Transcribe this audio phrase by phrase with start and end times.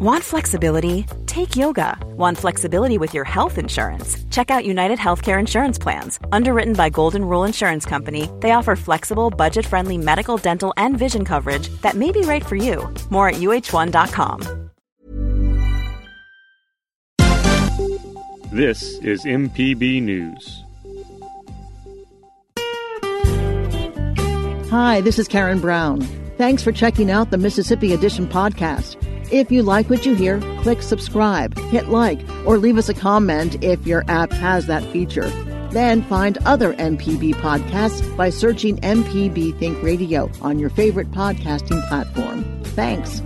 [0.00, 1.06] Want flexibility?
[1.26, 1.98] Take yoga.
[2.16, 4.16] Want flexibility with your health insurance?
[4.30, 6.20] Check out United Healthcare Insurance Plans.
[6.30, 11.24] Underwritten by Golden Rule Insurance Company, they offer flexible, budget friendly medical, dental, and vision
[11.24, 12.88] coverage that may be right for you.
[13.10, 14.70] More at uh1.com.
[18.52, 20.62] This is MPB News.
[24.70, 26.02] Hi, this is Karen Brown.
[26.36, 28.96] Thanks for checking out the Mississippi Edition podcast.
[29.30, 33.62] If you like what you hear, click subscribe, hit like, or leave us a comment
[33.62, 35.28] if your app has that feature.
[35.70, 42.42] Then find other MPB podcasts by searching MPB Think Radio on your favorite podcasting platform.
[42.64, 43.20] Thanks.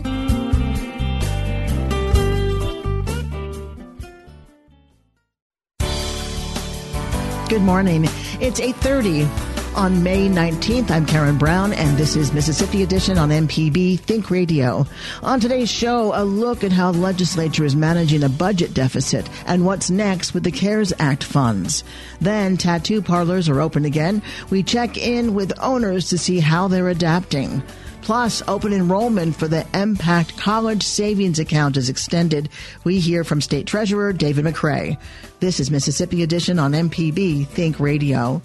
[7.49, 8.09] Good morning.
[8.41, 14.01] It's 8:30 on May 19th, I'm Karen Brown, and this is Mississippi Edition on MPB
[14.01, 14.87] Think Radio.
[15.23, 19.65] On today's show, a look at how the legislature is managing a budget deficit and
[19.65, 21.85] what's next with the CARES Act funds.
[22.21, 24.23] Then, tattoo parlors are open again.
[24.51, 27.63] We check in with owners to see how they're adapting.
[28.03, 32.49] Plus, open enrollment for the MPACT College Savings Account is extended.
[32.85, 34.99] We hear from State Treasurer David McRae.
[35.41, 38.43] This is Mississippi Edition on MPB Think Radio.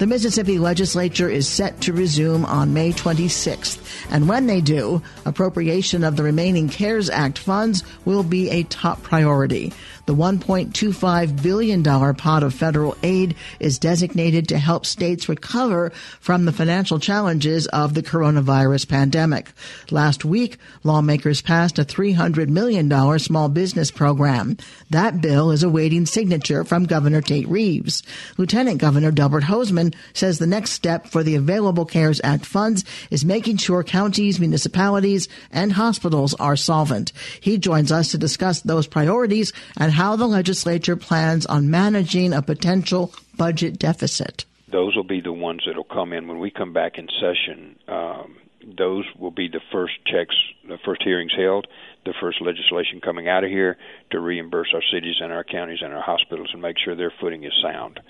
[0.00, 6.04] The Mississippi legislature is set to resume on May 26th, and when they do, appropriation
[6.04, 9.74] of the remaining CARES Act funds will be a top priority.
[10.06, 16.52] The $1.25 billion pot of federal aid is designated to help states recover from the
[16.52, 19.48] financial challenges of the coronavirus pandemic.
[19.90, 24.56] Last week, lawmakers passed a $300 million small business program.
[24.90, 28.02] That bill is awaiting signature from Governor Tate Reeves.
[28.36, 33.24] Lieutenant Governor Delbert Hosemann says the next step for the available CARES Act funds is
[33.24, 37.12] making sure counties, municipalities, and hospitals are solvent.
[37.40, 42.42] He joins us to discuss those priorities and how the legislature plans on managing a
[42.42, 44.44] potential budget deficit.
[44.68, 47.76] Those will be the ones that will come in when we come back in session.
[47.88, 48.36] Um,
[48.76, 50.36] those will be the first checks,
[50.68, 51.66] the first hearings held,
[52.04, 53.76] the first legislation coming out of here
[54.10, 57.44] to reimburse our cities and our counties and our hospitals and make sure their footing
[57.44, 58.00] is sound.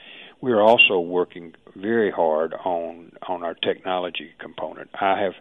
[0.40, 4.90] We're also working very hard on on our technology component.
[4.98, 5.34] I have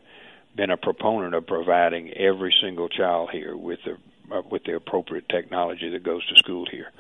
[0.56, 3.98] been a proponent of providing every single child here with the
[4.50, 6.92] with the appropriate technology that goes to school here.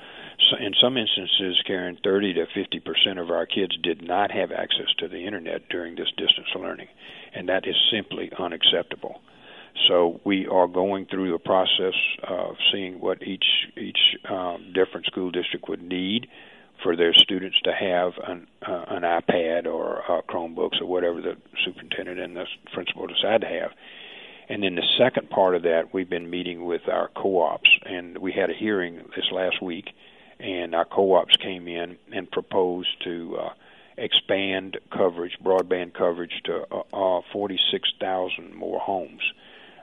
[0.49, 4.51] So in some instances, Karen, 30 to 50 percent of our kids did not have
[4.51, 6.87] access to the internet during this distance learning,
[7.33, 9.21] and that is simply unacceptable.
[9.87, 13.45] So we are going through the process of seeing what each
[13.77, 16.27] each um, different school district would need
[16.83, 21.35] for their students to have an uh, an iPad or uh, Chromebooks or whatever the
[21.65, 23.71] superintendent and the principal decide to have
[24.49, 28.31] and then the second part of that, we've been meeting with our co-ops, and we
[28.31, 29.85] had a hearing this last week,
[30.39, 33.49] and our co-ops came in and proposed to uh,
[33.97, 39.21] expand coverage, broadband coverage, to uh, uh, 46,000 more homes,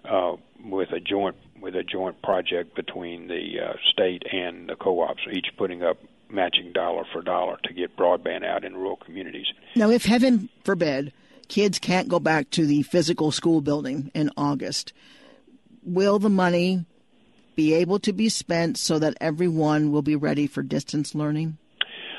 [0.05, 0.33] uh,
[0.65, 5.47] with a joint with a joint project between the uh, state and the co-ops, each
[5.57, 9.47] putting up matching dollar for dollar to get broadband out in rural communities.
[9.75, 11.13] Now, if heaven forbid
[11.49, 14.93] kids can't go back to the physical school building in August.
[15.83, 16.85] Will the money
[17.55, 21.59] be able to be spent so that everyone will be ready for distance learning?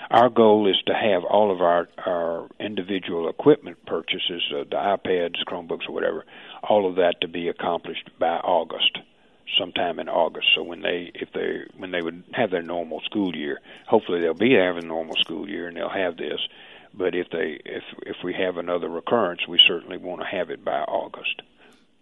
[0.10, 5.44] Our goal is to have all of our, our individual equipment purchases, uh, the iPads,
[5.46, 6.24] Chromebooks, or whatever,
[6.64, 9.00] all of that to be accomplished by August
[9.58, 10.48] sometime in August.
[10.56, 14.34] So when they if they when they would have their normal school year, hopefully they'll
[14.34, 16.40] be having a normal school year and they'll have this.
[16.97, 20.66] But if they if if we have another recurrence, we certainly want to have it
[20.66, 21.41] by August.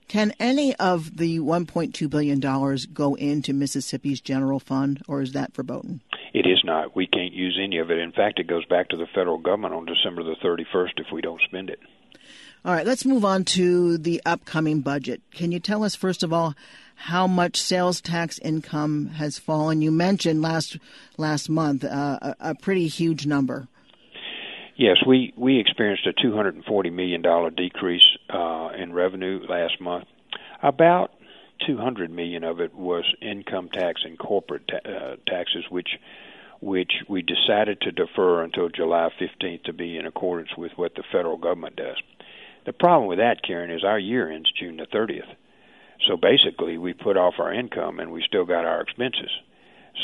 [0.07, 5.55] Can any of the 1.2 billion dollars go into Mississippi's general fund, or is that
[5.55, 6.01] verboten?
[6.33, 6.95] It is not.
[6.95, 7.97] We can't use any of it.
[7.97, 11.21] In fact, it goes back to the federal government on December the 31st if we
[11.21, 11.79] don't spend it.
[12.63, 15.21] All right, let's move on to the upcoming budget.
[15.31, 16.55] Can you tell us first of all
[16.95, 19.81] how much sales tax income has fallen?
[19.81, 20.77] You mentioned last
[21.17, 23.67] last month uh, a, a pretty huge number.
[24.75, 30.05] Yes, we we experienced a 240 million dollar decrease uh, in revenue last month.
[30.61, 31.11] About
[31.65, 35.97] 200 million of it was income tax and corporate ta- uh, taxes, which
[36.59, 41.03] which we decided to defer until July 15th to be in accordance with what the
[41.11, 41.97] federal government does.
[42.65, 45.35] The problem with that, Karen, is our year ends June the 30th.
[46.07, 49.29] So basically, we put off our income and we still got our expenses.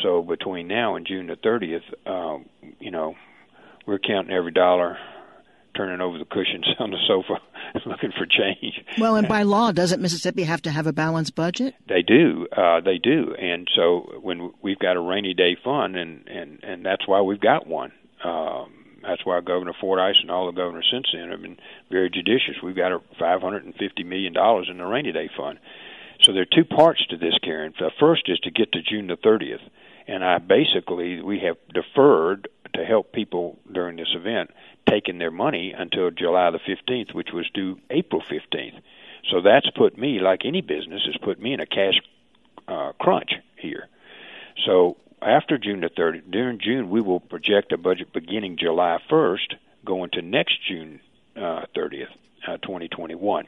[0.04, 2.44] So between now and June the 30th, uh,
[2.80, 3.16] you know,
[3.86, 4.98] we're counting every dollar
[5.76, 7.42] turning over the cushions on the sofa
[7.86, 8.82] looking for change.
[9.00, 11.76] Well, and by law, doesn't Mississippi have to have a balanced budget?
[11.88, 16.28] They do, uh, they do, and so when we've got a rainy day fund, and
[16.28, 17.92] and and that's why we've got one.
[18.24, 21.58] Um, that's why Governor Fordice and all the governors since then have been
[21.90, 22.62] very judicious.
[22.64, 25.60] We've got a five hundred and fifty million dollars in the rainy day fund.
[26.22, 27.74] So there are two parts to this, Karen.
[27.80, 29.62] The first is to get to June the thirtieth,
[30.08, 34.52] and I basically we have deferred to help people during this event
[34.90, 38.80] taking their money until July the 15th, which was due April 15th.
[39.30, 42.02] So that's put me, like any business, has put me in a cash
[42.68, 43.88] uh, crunch here.
[44.66, 49.56] So after June the 30th, during June, we will project a budget beginning July 1st,
[49.86, 51.00] going to next June
[51.36, 52.08] uh, 30th,
[52.48, 53.46] uh, 2021.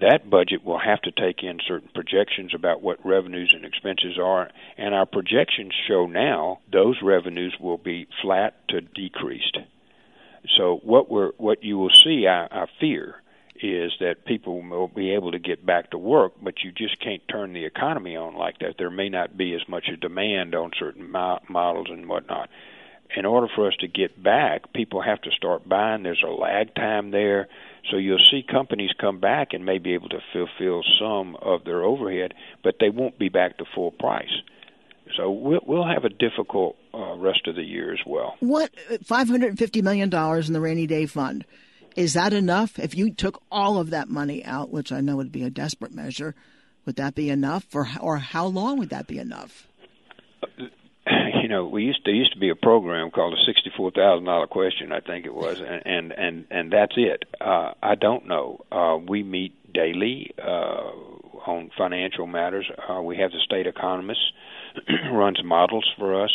[0.00, 4.50] That budget will have to take in certain projections about what revenues and expenses are,
[4.76, 9.58] and our projections show now those revenues will be flat to decreased.
[10.56, 13.16] So what we're what you will see, I, I fear,
[13.62, 17.22] is that people will be able to get back to work, but you just can't
[17.28, 18.74] turn the economy on like that.
[18.78, 22.48] There may not be as much a demand on certain mo- models and whatnot.
[23.14, 26.02] In order for us to get back, people have to start buying.
[26.02, 27.48] There's a lag time there.
[27.90, 31.82] So you'll see companies come back and may be able to fulfill some of their
[31.82, 32.32] overhead,
[32.62, 34.30] but they won't be back to full price.
[35.16, 38.36] So we'll, we'll have a difficult uh, rest of the year as well.
[38.40, 38.70] What
[39.04, 41.44] five hundred and fifty million dollars in the rainy day fund
[41.96, 42.78] is that enough?
[42.78, 45.92] If you took all of that money out, which I know would be a desperate
[45.92, 46.34] measure,
[46.86, 49.68] would that be enough, or or how long would that be enough?
[51.52, 54.90] Know, we used to used to be a program called the sixty-four thousand dollar question,
[54.90, 57.24] I think it was, and and and, that's it.
[57.38, 58.64] Uh, I don't know.
[58.72, 60.90] Uh, we meet daily uh,
[61.46, 62.70] on financial matters.
[62.88, 64.20] Uh, we have the state economist
[65.12, 66.32] runs models for us.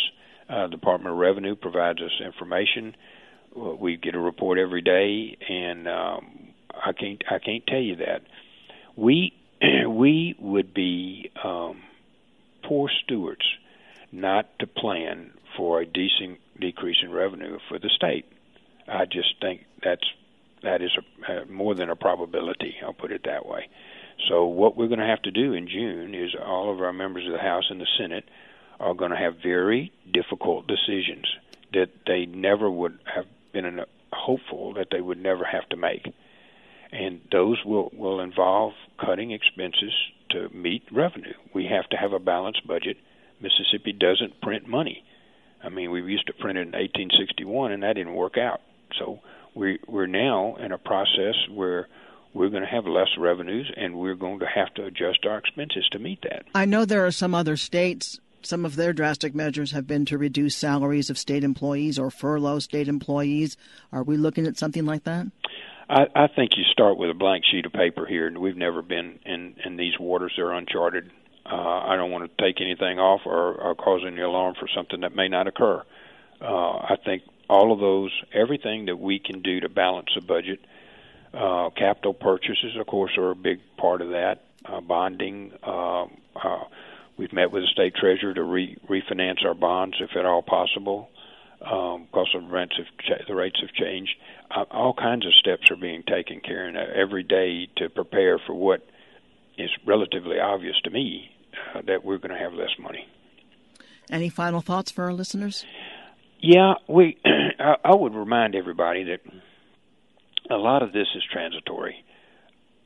[0.48, 2.96] Uh, Department of Revenue provides us information.
[3.56, 8.22] We get a report every day, and um, I can't I can't tell you that
[8.96, 9.34] we
[9.88, 11.81] we would be um,
[12.64, 13.42] poor stewards
[14.18, 18.25] not to plan for a decent decrease in revenue for the state.
[18.88, 20.04] I just think that's
[20.64, 20.92] that is
[21.28, 22.75] a, more than a probability.
[22.84, 23.69] I'll put it that way.
[24.28, 27.25] So what we're going to have to do in June is all of our members
[27.25, 28.25] of the House and the Senate
[28.80, 31.25] are going to have very difficult decisions
[31.74, 33.81] that they never would have been
[34.12, 36.12] hopeful that they would never have to make.
[36.92, 39.94] And those will, will involve cutting expenses
[40.30, 41.34] to meet revenue.
[41.54, 42.98] We have to have a balanced budget.
[43.42, 45.04] Mississippi doesn't print money.
[45.63, 48.62] I mean, we used to print it in 1861, and that didn't work out.
[48.98, 49.19] So
[49.56, 51.88] we, we're now in a process where
[52.34, 55.88] we're going to have less revenues and we're going to have to adjust our expenses
[55.92, 56.45] to meet that.
[56.54, 60.18] I know there are some other states, some of their drastic measures have been to
[60.18, 63.57] reduce salaries of state employees or furlough state employees.
[63.92, 65.28] Are we looking at something like that?
[65.90, 68.81] I, I think you start with a blank sheet of paper here, and we've never
[68.81, 70.33] been in, in these waters.
[70.36, 71.12] They're uncharted.
[71.49, 75.01] Uh, I don't want to take anything off or, or cause any alarm for something
[75.01, 75.83] that may not occur.
[76.41, 80.59] Uh, I think all of those, everything that we can do to balance the budget–
[81.33, 84.44] uh, capital purchases, of course, are a big part of that.
[84.65, 85.51] Uh, bonding.
[85.63, 86.05] Uh,
[86.35, 86.63] uh,
[87.17, 91.09] we've met with the state treasurer to re- refinance our bonds, if at all possible,
[91.61, 94.13] um, because the rents have the rates have changed.
[94.51, 98.85] Uh, all kinds of steps are being taken, Karen, every day to prepare for what
[99.57, 101.31] is relatively obvious to me
[101.74, 103.07] uh, that we're going to have less money.
[104.09, 105.66] Any final thoughts for our listeners?
[106.40, 107.18] Yeah, we.
[107.59, 109.21] I would remind everybody that
[110.49, 112.04] a lot of this is transitory.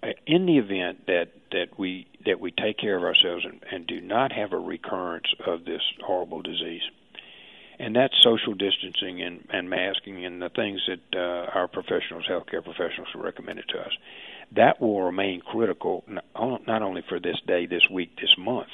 [0.04, 3.86] Uh, in the event that that we that we take care of ourselves and, and
[3.86, 6.82] do not have a recurrence of this horrible disease,
[7.78, 12.64] and that's social distancing and, and masking and the things that uh, our professionals, healthcare
[12.64, 13.92] professionals, have recommended to us,
[14.56, 18.70] that will remain critical not only for this day, this week, this month.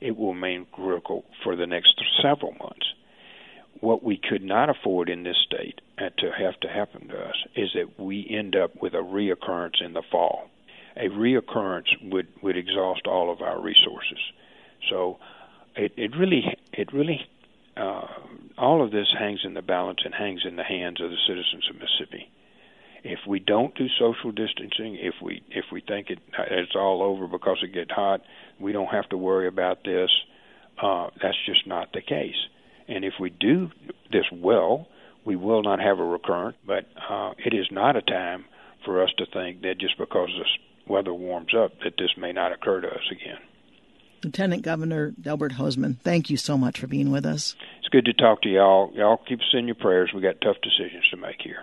[0.00, 2.86] It will remain critical for the next several months
[3.80, 7.70] what we could not afford in this state to have to happen to us is
[7.74, 10.48] that we end up with a reoccurrence in the fall.
[10.96, 14.18] A reoccurrence would would exhaust all of our resources.
[14.88, 15.18] So
[15.76, 17.20] it it really it really
[17.76, 18.06] uh,
[18.56, 21.68] all of this hangs in the balance and hangs in the hands of the citizens
[21.70, 22.30] of Mississippi.
[23.04, 26.18] If we don't do social distancing, if we if we think it
[26.50, 28.22] it's all over because it gets hot,
[28.58, 30.10] we don't have to worry about this.
[30.82, 32.36] Uh, that's just not the case
[32.88, 33.70] and if we do
[34.10, 34.88] this well,
[35.24, 36.56] we will not have a recurrent.
[36.66, 38.46] But uh, it is not a time
[38.84, 40.48] for us to think that just because this
[40.88, 43.38] weather warms up, that this may not occur to us again.
[44.24, 47.54] Lieutenant Governor Delbert Hosemann, thank you so much for being with us.
[47.78, 48.90] It's good to talk to y'all.
[48.94, 50.10] Y'all keep us in your prayers.
[50.12, 51.62] We got tough decisions to make here.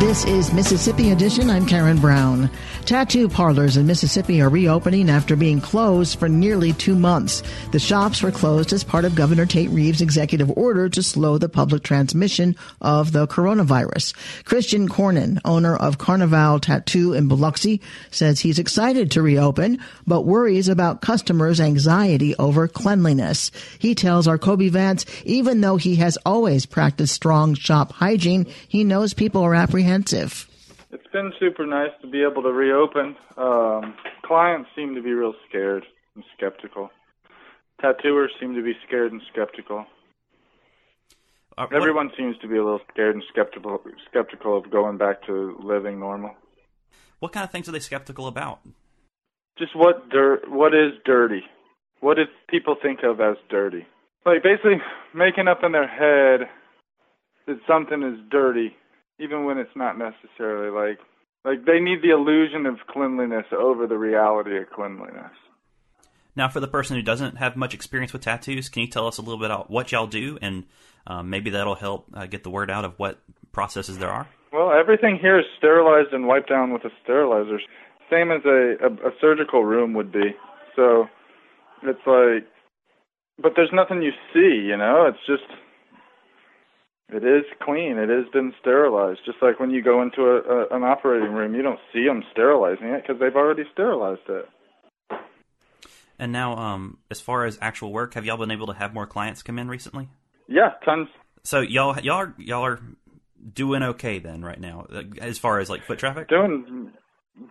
[0.00, 1.50] This is Mississippi Edition.
[1.50, 2.50] I'm Karen Brown.
[2.84, 7.42] Tattoo parlors in Mississippi are reopening after being closed for nearly two months.
[7.70, 11.48] The shops were closed as part of Governor Tate Reeves' executive order to slow the
[11.48, 14.14] public transmission of the coronavirus.
[14.44, 20.68] Christian Cornin, owner of Carnivale Tattoo in Biloxi, says he's excited to reopen, but worries
[20.68, 23.52] about customers' anxiety over cleanliness.
[23.78, 28.82] He tells our Kobee Vance, even though he has always practiced strong shop hygiene, he
[28.82, 30.49] knows people are apprehensive
[30.92, 33.16] it's been super nice to be able to reopen.
[33.36, 33.94] Um,
[34.24, 36.90] clients seem to be real scared and skeptical.
[37.80, 39.86] Tattooers seem to be scared and skeptical.
[41.56, 45.58] Uh, Everyone seems to be a little scared and skeptical skeptical of going back to
[45.62, 46.34] living normal.
[47.18, 48.60] What kind of things are they skeptical about?
[49.58, 51.42] Just what dirt what is dirty?
[52.00, 53.86] What do people think of as dirty?
[54.24, 54.80] Like basically
[55.14, 56.48] making up in their head
[57.46, 58.76] that something is dirty
[59.20, 60.98] even when it's not necessarily like
[61.44, 65.32] like they need the illusion of cleanliness over the reality of cleanliness.
[66.36, 69.18] Now, for the person who doesn't have much experience with tattoos, can you tell us
[69.18, 70.64] a little bit about what y'all do, and
[71.06, 73.18] um, maybe that'll help uh, get the word out of what
[73.52, 74.28] processes there are?
[74.52, 77.58] Well, everything here is sterilized and wiped down with a sterilizer,
[78.10, 80.34] same as a, a, a surgical room would be.
[80.76, 81.08] So
[81.82, 82.46] it's like,
[83.42, 85.06] but there's nothing you see, you know.
[85.06, 85.50] It's just
[87.12, 87.98] it is clean.
[87.98, 89.20] It has been sterilized.
[89.24, 92.22] Just like when you go into a, a, an operating room, you don't see them
[92.32, 94.48] sterilizing it because they've already sterilized it.
[96.18, 99.06] And now, um, as far as actual work, have y'all been able to have more
[99.06, 100.08] clients come in recently?
[100.46, 101.08] Yeah, tons.
[101.44, 102.80] So y'all, y'all are y'all are
[103.54, 106.28] doing okay then right now, uh, as far as like foot traffic.
[106.28, 106.92] Doing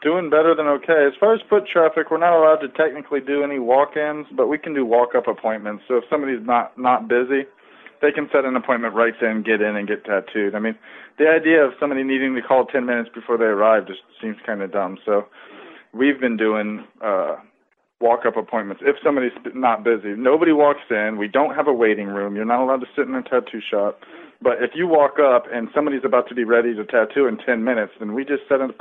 [0.03, 1.07] doing better than okay.
[1.07, 4.57] As far as foot traffic, we're not allowed to technically do any walk-ins, but we
[4.59, 5.83] can do walk-up appointments.
[5.87, 7.47] So if somebody's not not busy,
[8.01, 10.55] they can set an appointment right then, get in and get tattooed.
[10.55, 10.75] I mean,
[11.17, 14.61] the idea of somebody needing to call 10 minutes before they arrive just seems kind
[14.61, 14.97] of dumb.
[15.05, 15.27] So
[15.93, 17.35] we've been doing uh,
[17.99, 20.15] walk up appointments if somebody's not busy.
[20.15, 21.17] Nobody walks in.
[21.17, 22.35] We don't have a waiting room.
[22.35, 23.99] You're not allowed to sit in a tattoo shop.
[24.41, 27.63] But if you walk up and somebody's about to be ready to tattoo in 10
[27.63, 28.71] minutes, then we just set up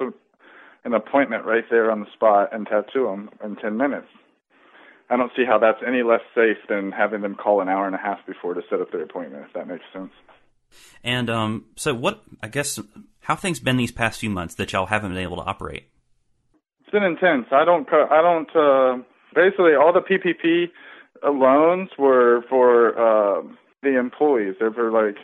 [0.85, 4.07] an appointment right there on the spot and tattoo them in 10 minutes.
[5.11, 7.95] I don't see how that's any less safe than having them call an hour and
[7.95, 9.45] a half before to set up their appointment.
[9.47, 10.13] If that makes sense.
[11.03, 12.79] And um, so, what I guess
[13.21, 15.89] how things been these past few months that y'all haven't been able to operate?
[16.81, 17.47] It's been intense.
[17.53, 17.89] I don't.
[17.93, 18.57] I don't.
[18.57, 19.03] Uh,
[19.35, 20.71] basically, all the PPP
[21.25, 23.43] loans were for uh,
[23.83, 24.55] the employees.
[24.59, 25.17] They're for like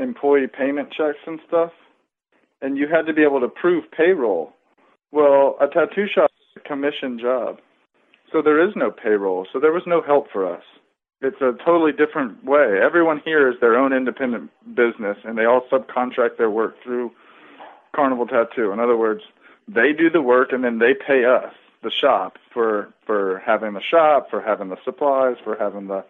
[0.00, 1.72] employee payment checks and stuff,
[2.60, 4.52] and you had to be able to prove payroll.
[5.10, 7.58] Well, a tattoo shop is a commission job.
[8.32, 9.46] So there is no payroll.
[9.52, 10.62] So there was no help for us.
[11.20, 12.80] It's a totally different way.
[12.82, 17.12] Everyone here is their own independent business, and they all subcontract their work through
[17.94, 18.72] Carnivale Tattoo.
[18.72, 19.22] In other words,
[19.68, 23.80] they do the work, and then they pay us, the shop, for for having the
[23.80, 26.04] shop, for having the supplies, for having the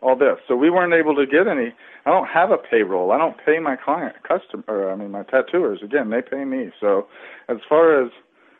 [0.00, 0.38] all this.
[0.46, 1.74] So we weren't able to get any.
[2.06, 3.10] I don't have a payroll.
[3.10, 4.90] I don't pay my client customer.
[4.90, 5.82] I mean, my tattooers.
[5.82, 6.70] Again, they pay me.
[6.80, 7.08] So
[7.48, 8.12] as far as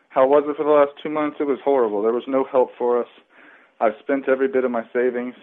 [0.09, 1.37] how was it for the last two months?
[1.41, 2.03] It was horrible.
[2.03, 3.09] There was no help for us.
[3.81, 5.35] I've spent every bit of my savings.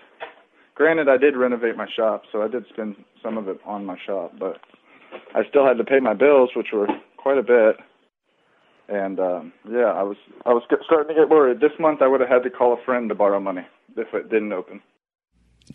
[0.75, 3.97] Granted, I did renovate my shop, so I did spend some of it on my
[4.05, 4.57] shop, but
[5.33, 7.77] I still had to pay my bills, which were quite a bit.
[8.89, 11.59] And um, yeah, I was I was starting to get worried.
[11.59, 14.29] This month, I would have had to call a friend to borrow money if it
[14.29, 14.81] didn't open.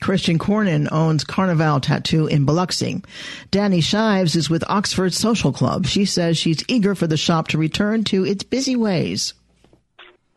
[0.01, 3.03] Christian Cornin owns Carnivale Tattoo in Biloxi.
[3.51, 5.87] Dani Shives is with Oxford Social Club.
[5.87, 9.35] She says she's eager for the shop to return to its busy ways.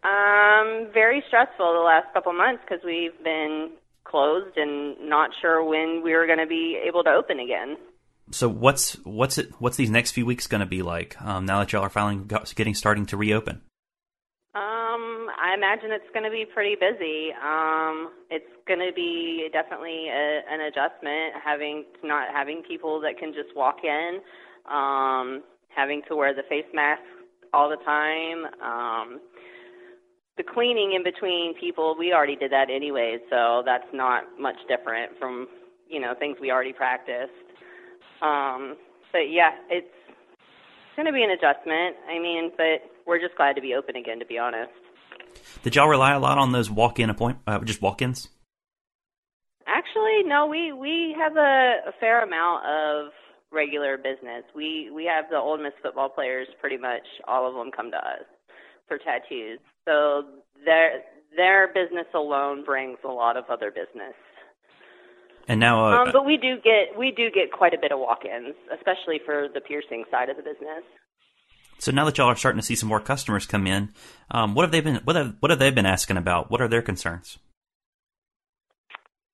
[0.04, 3.70] Um, very stressful the last couple months because we've been
[4.04, 7.78] closed and not sure when we were going to be able to open again.
[8.32, 11.60] So what's what's it what's these next few weeks going to be like um, now
[11.60, 13.62] that y'all are finally getting starting to reopen?
[15.54, 17.30] I imagine it's going to be pretty busy.
[17.38, 23.34] Um, it's going to be definitely a, an adjustment having not having people that can
[23.34, 24.18] just walk in,
[24.66, 27.04] um, having to wear the face mask
[27.54, 28.46] all the time.
[28.66, 29.22] Um,
[30.38, 35.12] the cleaning in between people, we already did that anyway, so that's not much different
[35.20, 35.48] from
[35.88, 37.30] you know things we already practiced.
[38.24, 38.76] Um,
[39.12, 39.86] but yeah, it's
[40.96, 41.96] going to be an adjustment.
[42.10, 44.72] I mean, but we're just glad to be open again, to be honest.
[45.64, 48.28] Did y'all rely a lot on those walk-in appoint, uh, just walk-ins?
[49.66, 50.46] Actually, no.
[50.48, 53.14] We we have a, a fair amount of
[53.52, 54.44] regular business.
[54.56, 56.48] We we have the Ole Miss football players.
[56.60, 58.26] Pretty much all of them come to us
[58.88, 59.60] for tattoos.
[59.86, 60.24] So
[60.66, 61.02] their
[61.36, 64.16] their business alone brings a lot of other business.
[65.48, 68.00] And now, uh, um, but we do get we do get quite a bit of
[68.00, 70.84] walk-ins, especially for the piercing side of the business.
[71.84, 73.90] So now that y'all are starting to see some more customers come in,
[74.32, 76.50] um, what have they been what have what have they been asking about?
[76.50, 77.40] What are their concerns?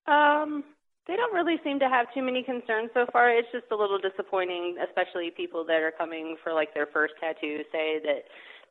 [0.08, 0.64] Um,
[1.06, 3.30] they don't really seem to have too many concerns so far.
[3.30, 7.60] It's just a little disappointing, especially people that are coming for like their first tattoo
[7.72, 8.24] say that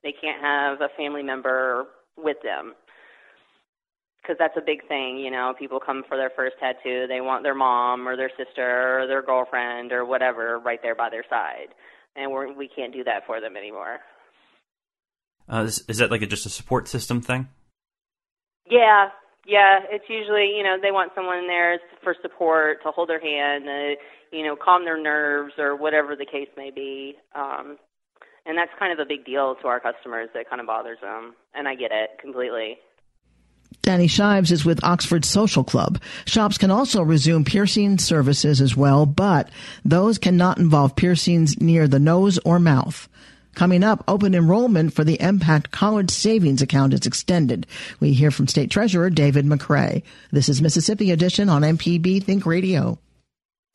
[0.02, 2.74] they can't have a family member with them
[4.20, 5.18] because that's a big thing.
[5.18, 8.98] You know, people come for their first tattoo, they want their mom or their sister
[8.98, 11.68] or their girlfriend or whatever right there by their side,
[12.16, 13.98] and we're, we can't do that for them anymore.
[15.50, 17.48] Uh, is, is that like a, just a support system thing?
[18.70, 19.08] Yeah,
[19.46, 19.80] yeah.
[19.90, 24.00] It's usually you know they want someone there for support to hold their hand, uh,
[24.30, 27.14] you know, calm their nerves or whatever the case may be.
[27.34, 27.78] Um,
[28.44, 30.28] and that's kind of a big deal to our customers.
[30.34, 32.78] That kind of bothers them, and I get it completely.
[33.82, 36.00] Dani Shives is with Oxford Social Club.
[36.26, 39.50] Shops can also resume piercing services as well, but
[39.84, 43.08] those cannot involve piercings near the nose or mouth.
[43.54, 47.66] Coming up, open enrollment for the MPACT College Savings Account is extended.
[47.98, 50.02] We hear from State Treasurer David McRae.
[50.30, 52.98] This is Mississippi Edition on MPB Think Radio.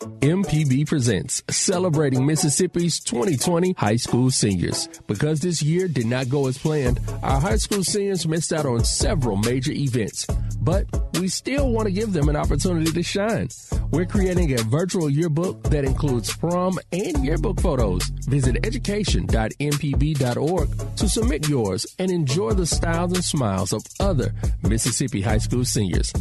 [0.03, 4.89] MPB presents celebrating Mississippi's 2020 high school seniors.
[5.07, 8.83] Because this year did not go as planned, our high school seniors missed out on
[8.83, 10.25] several major events.
[10.61, 10.87] But
[11.19, 13.47] we still want to give them an opportunity to shine.
[13.91, 18.03] We're creating a virtual yearbook that includes prom and yearbook photos.
[18.27, 24.33] Visit education.mpb.org to submit yours and enjoy the styles and smiles of other
[24.63, 26.11] Mississippi high school seniors.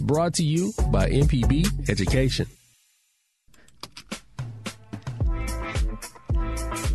[0.00, 2.46] Brought to you by MPB Education.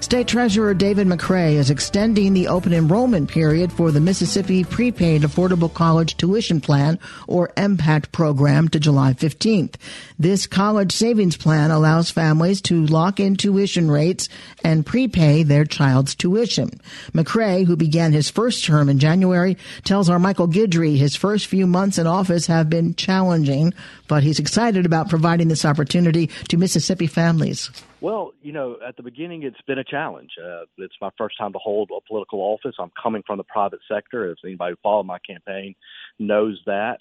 [0.00, 5.72] State Treasurer David McRae is extending the open enrollment period for the Mississippi Prepaid Affordable
[5.72, 9.74] College Tuition Plan, or MPACT program, to July 15th.
[10.16, 14.28] This college savings plan allows families to lock in tuition rates
[14.62, 16.80] and prepay their child's tuition.
[17.12, 21.66] McRae, who began his first term in January, tells our Michael Guidry his first few
[21.66, 23.74] months in office have been challenging,
[24.06, 27.70] but he's excited about providing this opportunity to Mississippi families.
[28.00, 30.30] Well, you know, at the beginning, it's been a challenge.
[30.40, 32.76] Uh, it's my first time to hold a political office.
[32.78, 34.30] I'm coming from the private sector.
[34.30, 35.74] If anybody who followed my campaign
[36.18, 36.98] knows that.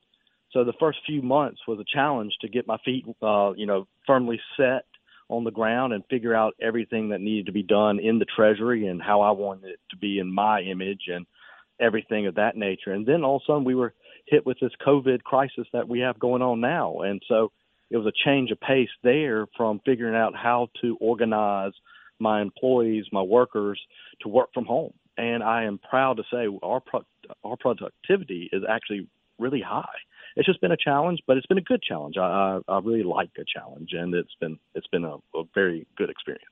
[0.51, 3.87] So the first few months was a challenge to get my feet, uh, you know,
[4.07, 4.85] firmly set
[5.29, 8.87] on the ground and figure out everything that needed to be done in the Treasury
[8.87, 11.27] and how I wanted it to be in my image and
[11.79, 12.93] everything of that nature.
[12.93, 13.93] And then all of a sudden, we were
[14.25, 17.51] hit with this COVID crisis that we have going on now, and so
[17.89, 21.73] it was a change of pace there from figuring out how to organize
[22.19, 23.79] my employees, my workers
[24.21, 24.93] to work from home.
[25.17, 27.05] And I am proud to say our pro-
[27.43, 29.07] our productivity is actually
[29.39, 29.85] really high.
[30.35, 32.15] It's just been a challenge, but it's been a good challenge.
[32.17, 35.87] I, I, I really like a challenge, and it's been it's been a, a very
[35.97, 36.45] good experience.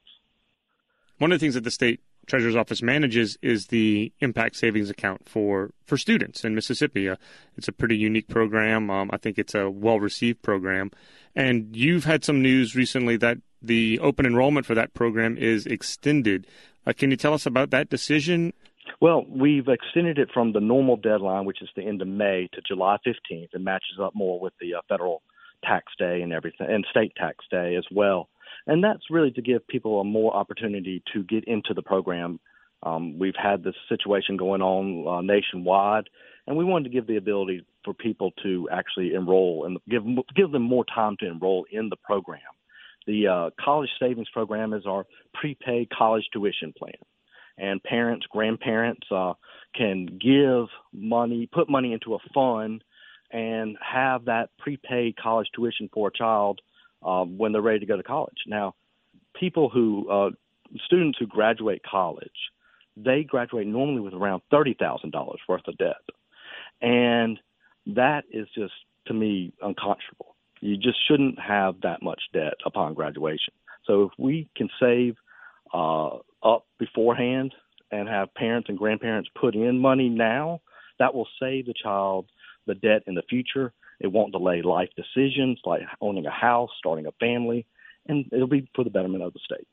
[1.18, 5.28] One of the things that the state treasurer's office manages is the MPACT savings account
[5.28, 7.10] for for students in Mississippi.
[7.10, 7.16] Uh,
[7.58, 8.90] it's a pretty unique program.
[8.90, 10.92] Um, I think it's a well received program,
[11.36, 16.48] and you've had some news recently that the open enrollment for that program is extended.
[16.86, 18.54] Uh, can you tell us about that decision?
[19.02, 22.62] Well, we've extended it from the normal deadline, which is the end of May, to
[22.62, 25.22] July 15th, and matches up more with the uh, federal
[25.64, 28.30] tax day and everything, and state tax day as well.
[28.68, 32.40] And that's really to give people a more opportunity to get into the program.
[32.84, 36.10] Um, we've had this situation going on uh, nationwide,
[36.48, 40.04] and we wanted to give the ability for people to actually enroll and give
[40.36, 42.42] give them more time to enroll in the program.
[43.08, 46.94] The uh, college savings program is our prepaid college tuition plan,
[47.58, 49.34] and parents, grandparents uh,
[49.76, 52.84] can give money, put money into a fund,
[53.32, 56.62] and have that prepaid college tuition for a child
[57.04, 58.38] um, when they're ready to go to college.
[58.48, 58.76] Now,
[59.40, 60.30] people who uh,
[60.86, 62.30] students who graduate college,
[62.98, 65.96] they graduate normally with around thirty thousand dollars worth of debt,
[66.82, 67.40] and
[67.88, 68.74] that is just
[69.08, 70.36] to me unconscionable.
[70.62, 73.54] You just shouldn't have that much debt upon graduation.
[73.86, 75.16] So if we can save
[75.74, 77.54] uh, up beforehand
[77.92, 80.62] and have parents and grandparents put in money now,
[80.98, 82.26] that will save the child
[82.66, 83.74] the debt in the future.
[84.00, 87.66] It won't delay life decisions like owning a house, starting a family,
[88.08, 89.68] and it'll be for the betterment of the state.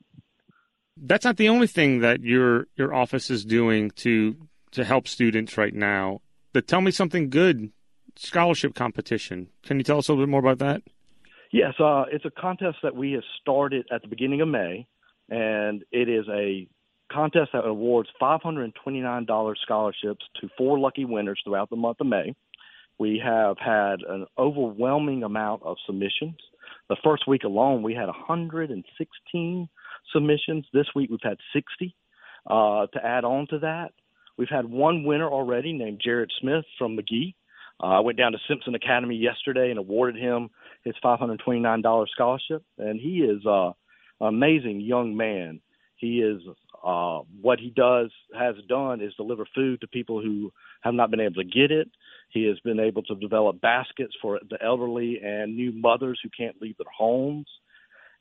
[0.97, 4.35] That's not the only thing that your your office is doing to
[4.71, 6.21] to help students right now.
[6.53, 7.71] But tell me something good.
[8.15, 9.49] Scholarship competition.
[9.63, 10.83] Can you tell us a little bit more about that?
[11.51, 14.87] Yes, uh, it's a contest that we have started at the beginning of May,
[15.29, 16.67] and it is a
[17.11, 22.35] contest that awards $529 scholarships to four lucky winners throughout the month of May.
[22.99, 26.37] We have had an overwhelming amount of submissions.
[26.89, 29.69] The first week alone, we had 116
[30.11, 30.65] submissions.
[30.73, 31.95] This week, we've had 60.
[32.45, 33.93] Uh, to add on to that,
[34.37, 37.35] we've had one winner already named Jared Smith from Magee.
[37.81, 40.49] Uh, I went down to Simpson Academy yesterday and awarded him
[40.83, 43.71] his $529 scholarship, and he is uh,
[44.21, 45.61] an amazing young man.
[45.95, 46.41] He is
[46.83, 50.51] uh, what he does has done is deliver food to people who
[50.81, 51.89] have not been able to get it.
[52.33, 56.59] He has been able to develop baskets for the elderly and new mothers who can't
[56.61, 57.47] leave their homes,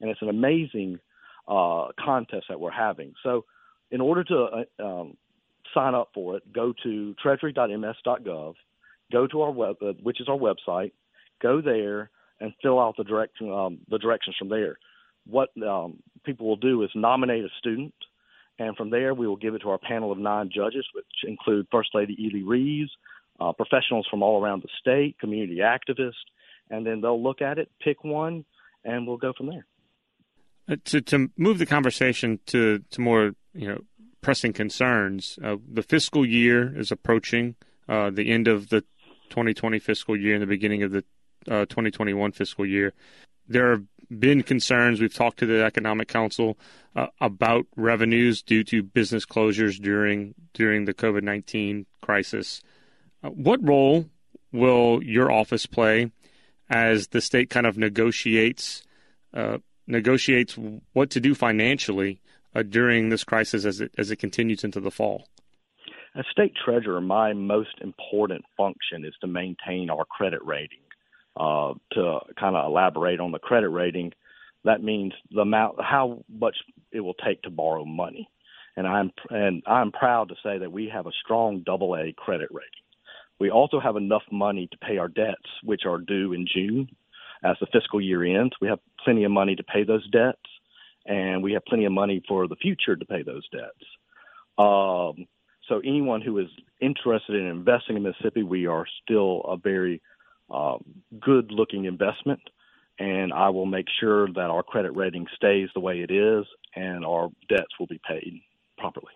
[0.00, 0.98] and it's an amazing
[1.48, 3.14] uh, contest that we're having.
[3.22, 3.44] So,
[3.90, 5.16] in order to uh, um,
[5.74, 8.54] sign up for it, go to treasury.ms.gov,
[9.10, 10.92] go to our web, uh, which is our website,
[11.42, 14.76] go there and fill out the direction um, the directions from there.
[15.26, 17.94] What um, people will do is nominate a student
[18.58, 21.66] and from there, we will give it to our panel of nine judges, which include
[21.70, 22.90] First Lady Elee Reeves,
[23.42, 26.12] uh, professionals from all around the state, community activists,
[26.70, 28.44] and then they'll look at it, pick one,
[28.84, 29.66] and we'll go from there.
[30.68, 33.80] Uh, to to move the conversation to to more you know
[34.20, 37.56] pressing concerns, uh, the fiscal year is approaching.
[37.88, 38.80] Uh, the end of the
[39.30, 41.04] 2020 fiscal year and the beginning of the
[41.50, 42.92] uh, 2021 fiscal year.
[43.48, 43.82] There have
[44.20, 45.00] been concerns.
[45.00, 46.56] We've talked to the Economic Council
[46.94, 52.62] uh, about revenues due to business closures during during the COVID nineteen crisis.
[53.22, 54.06] Uh, what role
[54.52, 56.10] will your office play
[56.70, 58.82] as the state kind of negotiates
[59.34, 60.56] uh, negotiates
[60.92, 62.20] what to do financially
[62.54, 65.28] uh, during this crisis as it as it continues into the fall?
[66.14, 70.78] As state treasurer, my most important function is to maintain our credit rating.
[71.34, 74.12] Uh, to kind of elaborate on the credit rating,
[74.64, 76.56] that means the amount, how much
[76.92, 78.28] it will take to borrow money.
[78.76, 82.48] And I'm and I'm proud to say that we have a strong double A credit
[82.50, 82.70] rating.
[83.42, 86.88] We also have enough money to pay our debts, which are due in June
[87.42, 88.54] as the fiscal year ends.
[88.60, 90.48] We have plenty of money to pay those debts,
[91.06, 93.84] and we have plenty of money for the future to pay those debts.
[94.58, 95.26] Um,
[95.68, 96.46] so anyone who is
[96.80, 100.00] interested in investing in Mississippi, we are still a very
[100.48, 100.84] um,
[101.18, 102.42] good looking investment,
[103.00, 107.04] and I will make sure that our credit rating stays the way it is and
[107.04, 108.40] our debts will be paid
[108.78, 109.10] properly.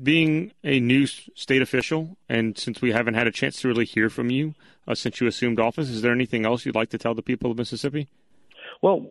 [0.00, 4.08] Being a new state official, and since we haven't had a chance to really hear
[4.08, 4.54] from you
[4.86, 7.50] uh, since you assumed office, is there anything else you'd like to tell the people
[7.50, 8.08] of Mississippi?
[8.80, 9.10] Well,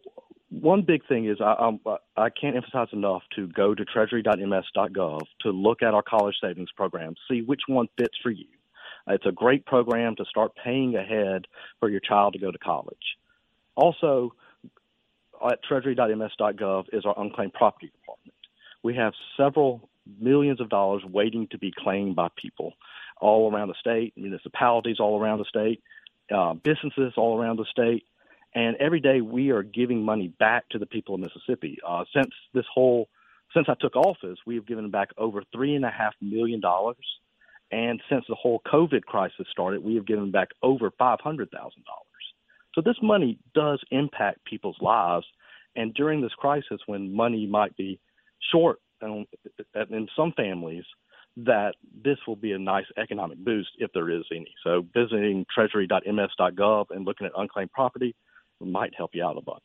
[0.50, 5.50] one big thing is I, I, I can't emphasize enough to go to treasury.ms.gov to
[5.52, 8.48] look at our college savings program, see which one fits for you
[9.08, 11.46] it's a great program to start paying ahead
[11.80, 13.17] for your child to go to college.
[13.76, 14.34] Also,
[15.50, 18.36] at treasury.ms.gov is our unclaimed property department.
[18.84, 22.74] We have several millions of dollars waiting to be claimed by people
[23.19, 25.82] all around the state, municipalities all around the state,
[26.36, 28.06] uh, businesses all around the state.
[28.54, 31.78] And every day we are giving money back to the people of Mississippi.
[31.88, 33.08] Uh, since this whole,
[33.54, 36.97] since I took office, we have given back over three and a half million dollars
[37.71, 41.47] and since the whole COVID crisis started, we have given back over $500,000.
[42.76, 45.26] So this money does impact people's lives.
[45.76, 48.00] And during this crisis, when money might be
[48.52, 50.84] short in some families,
[51.38, 54.54] that this will be a nice economic boost if there is any.
[54.64, 58.16] So visiting treasury.ms.gov and looking at unclaimed property
[58.60, 59.62] might help you out a bunch.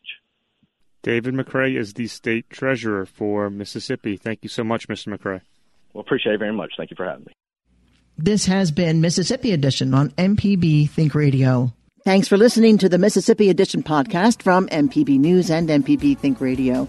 [1.03, 4.17] David McRae is the state treasurer for Mississippi.
[4.17, 5.17] Thank you so much, Mr.
[5.17, 5.43] McRae.
[5.93, 6.73] Well, appreciate it very much.
[6.77, 7.33] Thank you for having me.
[8.19, 11.73] This has been Mississippi Edition on MPB Think Radio.
[12.05, 16.89] Thanks for listening to the Mississippi Edition podcast from MPB News and MPB Think Radio.